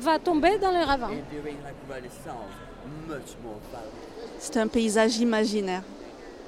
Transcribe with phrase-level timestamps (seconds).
[0.00, 1.10] va tomber dans le ravin.
[4.38, 5.82] C'est un paysage imaginaire.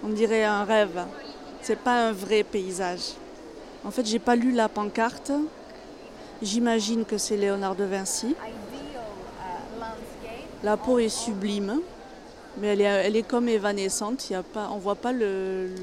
[0.04, 1.04] On dirait un rêve.
[1.62, 3.14] C'est pas un vrai paysage.
[3.84, 5.32] En fait, j'ai pas lu la pancarte.
[6.42, 8.34] J'imagine que c'est Léonard de Vinci.
[10.62, 11.80] La peau est sublime,
[12.58, 14.28] mais elle est, elle est comme évanescente.
[14.28, 15.74] Il y a pas, on voit pas le, le,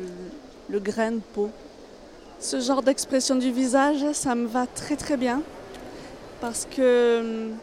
[0.70, 1.50] le grain de peau.
[2.40, 5.42] Ce genre d'expression du visage, ça me va très très bien
[6.44, 7.58] parce que hum,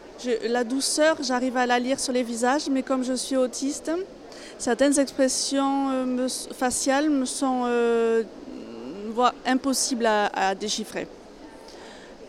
[0.49, 3.91] la douceur, j'arrive à la lire sur les visages, mais comme je suis autiste,
[4.57, 8.23] certaines expressions euh, faciales me sont euh,
[9.45, 11.07] impossibles à, déchiffrer.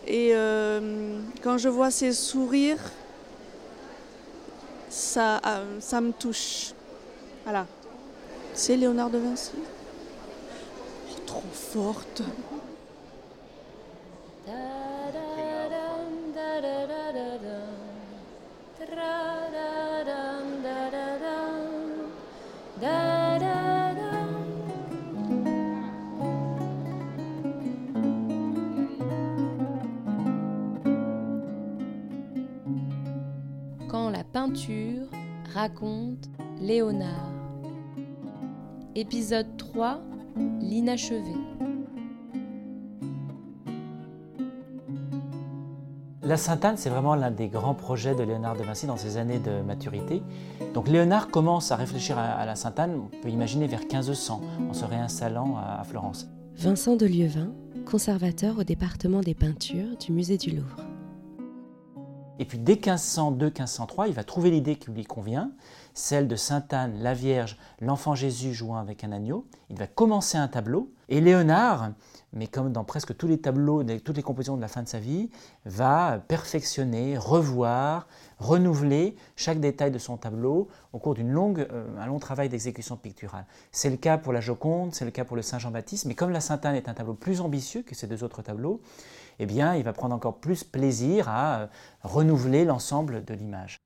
[0.07, 2.85] Et euh, quand je vois ces sourires,
[4.91, 6.75] ça, euh, ça me touche.
[7.45, 7.67] Voilà.
[8.53, 9.53] C'est Léonard de Vinci?
[11.25, 12.21] Trop forte.
[34.33, 35.03] Peinture
[35.53, 36.31] raconte
[36.61, 37.33] Léonard.
[38.95, 40.01] Épisode 3
[40.61, 41.35] L'inachevé.
[46.23, 49.39] La Sainte-Anne, c'est vraiment l'un des grands projets de Léonard de Vinci dans ses années
[49.39, 50.23] de maturité.
[50.73, 54.41] Donc Léonard commence à réfléchir à, la Sainte-Anne, on peut imaginer vers 1500,
[54.71, 56.29] en se réinstallant à, à Florence.
[56.57, 57.53] Vincent de Lieuvin,
[57.85, 60.92] conservateur au département des peintures du musée du Louvre.
[62.43, 65.53] Et puis dès 1502-1503, il va trouver l'idée qui lui convient,
[65.95, 69.47] celle de Sainte-Anne, la Vierge, l'enfant Jésus jouant avec un agneau.
[69.71, 70.91] Il va commencer un tableau.
[71.09, 71.93] Et Léonard,
[72.33, 74.99] mais comme dans presque tous les tableaux, toutes les compositions de la fin de sa
[74.99, 75.31] vie,
[75.67, 78.09] va perfectionner, revoir,
[78.41, 83.47] renouveler chaque détail de son tableau au cours longue, euh, long travail d'exécution picturale.
[83.71, 86.31] C'est le cas pour la Joconde, c'est le cas pour le Saint Jean-Baptiste, mais comme
[86.31, 88.81] la Sainte-Anne est un tableau plus ambitieux que ces deux autres tableaux,
[89.39, 91.67] eh bien, il va prendre encore plus plaisir à euh,
[92.03, 93.79] renouveler l'ensemble de l'image.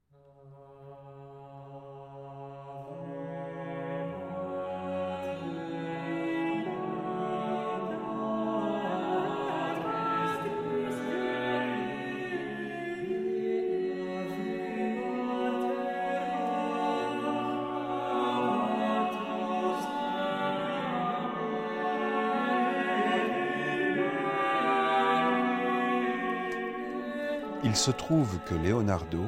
[27.76, 29.22] Il se trouve que Leonardo,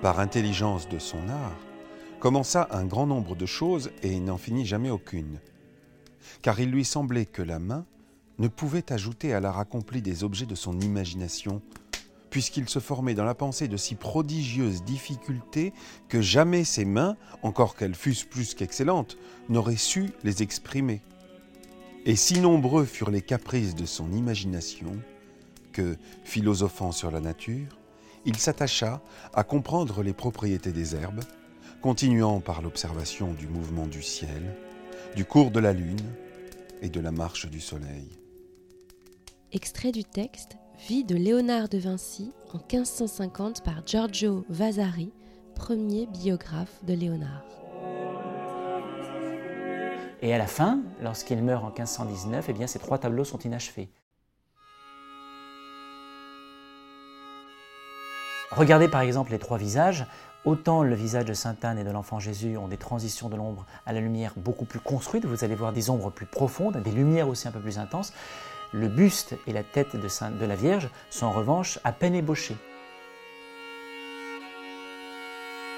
[0.00, 1.58] par intelligence de son art,
[2.18, 5.38] commença un grand nombre de choses et n'en finit jamais aucune.
[6.40, 7.84] Car il lui semblait que la main
[8.38, 11.60] ne pouvait ajouter à l'art accompli des objets de son imagination,
[12.30, 15.74] puisqu'il se formait dans la pensée de si prodigieuses difficultés
[16.08, 19.18] que jamais ses mains, encore qu'elles fussent plus qu'excellentes,
[19.50, 21.02] n'auraient su les exprimer.
[22.06, 24.92] Et si nombreux furent les caprices de son imagination,
[25.78, 27.78] que, philosophant sur la nature,
[28.24, 29.00] il s'attacha
[29.32, 31.22] à comprendre les propriétés des herbes,
[31.80, 34.56] continuant par l'observation du mouvement du ciel,
[35.14, 36.02] du cours de la lune
[36.82, 38.08] et de la marche du soleil.
[39.52, 40.56] Extrait du texte
[40.88, 45.12] Vie de Léonard de Vinci en 1550 par Giorgio Vasari,
[45.54, 47.44] premier biographe de Léonard.
[50.22, 53.90] Et à la fin, lorsqu'il meurt en 1519, eh bien, ces trois tableaux sont inachevés.
[58.58, 60.04] Regardez par exemple les trois visages.
[60.44, 63.66] Autant le visage de Sainte Anne et de l'enfant Jésus ont des transitions de l'ombre
[63.86, 67.28] à la lumière beaucoup plus construites, vous allez voir des ombres plus profondes, des lumières
[67.28, 68.12] aussi un peu plus intenses.
[68.72, 72.56] Le buste et la tête de, la Vierge sont en revanche à peine ébauchés.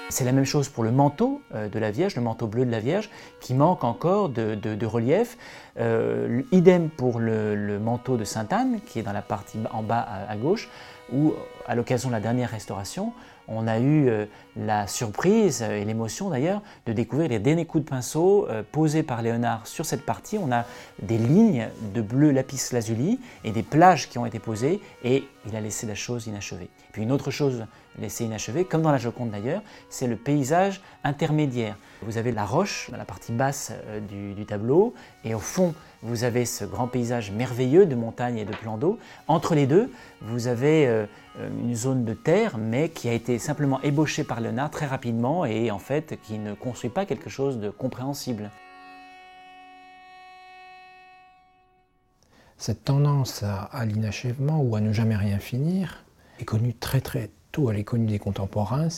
[0.09, 2.71] C'est la même chose pour le manteau euh, de la Vierge, le manteau bleu de
[2.71, 5.37] la Vierge, qui manque encore de, relief.
[5.79, 10.05] Euh, idem pour le, manteau de Sainte Anne, qui est dans la partie en bas
[10.27, 10.67] à gauche.
[11.13, 11.33] Où,
[11.67, 13.13] à l'occasion de la dernière restauration,
[13.47, 14.25] on a eu euh,
[14.55, 19.21] la surprise et l'émotion d'ailleurs de découvrir les derniers coups de pinceau euh, posés par
[19.21, 20.37] Léonard sur cette partie.
[20.37, 20.65] On a
[21.01, 25.55] des lignes de bleu lapis lazuli et des plages qui ont été posées et il
[25.55, 26.69] a laissé la chose inachevée.
[26.91, 27.65] Puis une autre chose
[27.99, 31.75] laissée inachevée, comme dans la Joconde d'ailleurs, c'est le paysage intermédiaire.
[32.01, 34.93] Vous avez la roche dans la partie basse euh, du, tableau
[35.23, 38.99] et au fond vous avez ce grand paysage merveilleux de montagnes et de plans d'eau.
[39.27, 41.05] Entre les deux, vous avez euh,
[41.39, 45.71] une zone de terre, mais qui a été simplement ébauchée par Léonard très rapidement et
[45.71, 48.49] en fait qui ne construit pas quelque chose de compréhensible.
[52.57, 56.05] Cette tendance à l'inachèvement ou à ne jamais rien finir
[56.39, 58.89] est connue très très tôt, elle est connue des contemporains,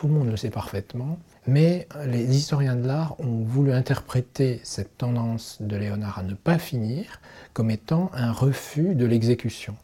[0.00, 1.18] tout le monde le sait parfaitement.
[1.46, 6.56] Mais les historiens de l'art ont voulu interpréter cette tendance de Léonard à ne pas
[6.56, 7.20] finir
[7.52, 9.76] comme étant un refus de l'exécution.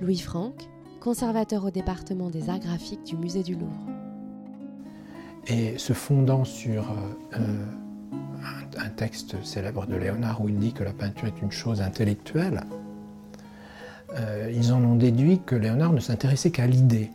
[0.00, 0.68] Louis Franck,
[1.00, 3.84] conservateur au département des arts graphiques du musée du Louvre.
[5.48, 7.66] Et se fondant sur euh,
[8.78, 11.82] un, un, texte célèbre de Léonard où il dit que la peinture est une chose
[11.82, 12.62] intellectuelle,
[14.16, 17.10] euh, ils en ont déduit que Léonard ne s'intéressait qu'à l'idée,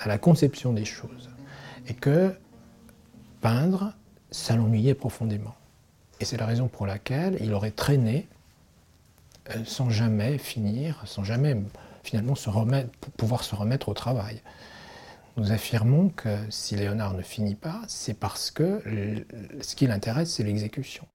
[0.00, 1.30] à la conception des choses,
[1.88, 2.34] et que
[3.40, 3.94] peindre,
[4.30, 5.54] ça l'ennuyait profondément.
[6.20, 8.28] Et c'est la raison pour laquelle il aurait traîné
[9.50, 11.56] euh, sans jamais finir, sans jamais
[12.02, 12.34] finalement
[13.16, 14.40] pouvoir se remettre au travail.
[15.36, 18.82] Nous affirmons que si Léonard ne finit pas, c'est parce que
[19.60, 21.06] ce qui l'intéresse, c'est l'exécution.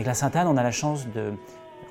[0.00, 1.34] Avec la Sainte-Anne, on a la chance de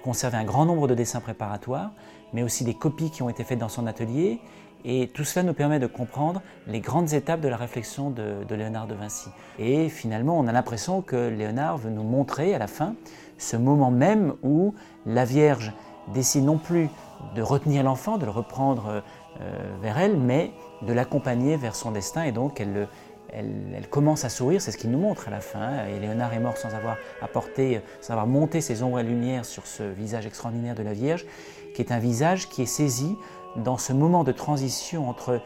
[0.03, 1.91] conserver un grand nombre de dessins préparatoires,
[2.33, 4.39] mais aussi des copies qui ont été faites dans son atelier.
[4.83, 8.87] Et tout cela nous permet de comprendre les grandes étapes de la réflexion de, Léonard
[8.87, 9.29] de Vinci.
[9.59, 12.95] Et finalement, on a l'impression que Léonard veut nous montrer à la fin
[13.37, 14.73] ce moment même où
[15.05, 15.71] la Vierge
[16.11, 16.89] décide non plus
[17.35, 19.03] de retenir l'enfant, de le reprendre
[19.39, 19.51] euh,
[19.83, 20.51] vers elle, mais
[20.81, 22.23] de l'accompagner vers son destin.
[22.23, 22.87] Et donc, elle,
[23.33, 25.85] elle, commence à sourire, c'est ce qu'il nous montre à la fin.
[25.87, 29.65] Et Léonard est mort sans avoir apporté, sans avoir monté ses ombres et lumières sur
[29.65, 31.25] ce visage extraordinaire de la Vierge,
[31.73, 33.15] qui est un visage qui est saisi
[33.55, 35.41] dans ce moment de transition entre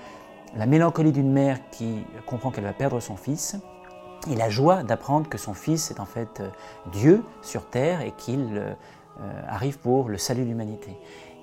[0.55, 3.57] la mélancolie d'une mère qui comprend qu'elle va perdre son fils
[4.31, 6.49] et la joie d'apprendre que son fils est en fait euh,
[6.91, 8.73] Dieu sur terre et qu'il euh,
[9.47, 10.95] arrive pour le salut de l'humanité.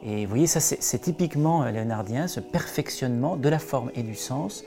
[0.02, 4.14] Et vous voyez, ça c'est typiquement euh, léonardien, ce perfectionnement de la forme et du
[4.14, 4.64] sens,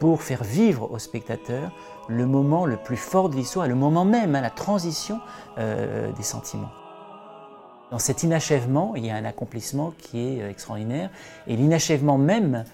[0.00, 1.70] pour faire vivre au spectateur
[2.08, 5.20] le moment le plus fort de l'histoire, le moment même, hein, la transition
[5.58, 6.72] euh, des sentiments.
[7.92, 11.10] Dans cet inachèvement, il y a un accomplissement qui est euh, extraordinaire,
[11.46, 12.64] et l'inachèvement même,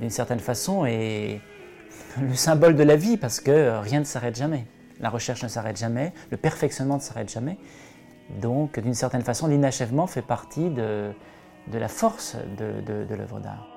[0.00, 1.40] d'une certaine façon, est
[2.20, 4.66] le symbole de la vie, parce que rien ne s'arrête jamais.
[5.00, 7.58] La recherche ne s'arrête jamais, le perfectionnement ne s'arrête jamais.
[8.40, 11.12] Donc, d'une certaine façon, l'inachèvement fait partie de,
[11.72, 13.71] la force de, de l'œuvre d'art.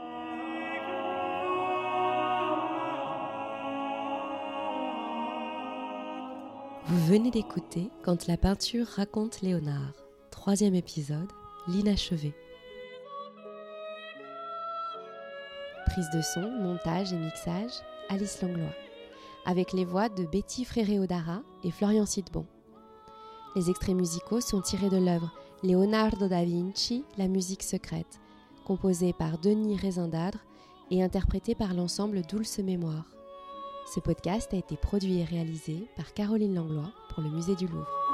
[6.87, 9.93] Vous venez d'écouter Quand la peinture raconte Léonard,
[10.29, 11.31] troisième épisode,
[11.67, 12.31] l'inachevé.
[15.87, 17.71] Prise de son, montage et mixage,
[18.07, 18.75] Alice Langlois,
[19.47, 22.45] avec les voix de Betty Fréré-Odara et Florian Sidbon.
[23.55, 25.33] Les extraits musicaux sont tirés de l'œuvre
[25.63, 28.19] Leonardo da Vinci, La musique secrète,
[28.63, 30.45] composée par Denis Rézindadre
[30.91, 33.14] et interprétée par l'ensemble Dulce Mémoire.
[33.85, 38.04] Ce podcast a été produit et réalisé par Caroline Langlois pour le Musée du Louvre.